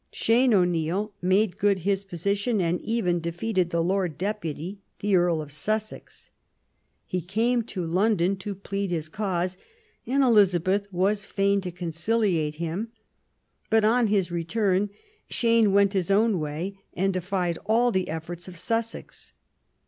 [0.11, 5.51] Shan O'Neill made good his position, and even defeated the Lord Deputy, the Earl of
[5.51, 6.31] Sussex.
[7.05, 9.59] He came to London to plead his cause,
[10.07, 12.87] and Elizabeth was fain to conciliate him;
[13.69, 14.89] but on his return
[15.29, 19.33] Shan went his own way and defied all the efforts of Sussex.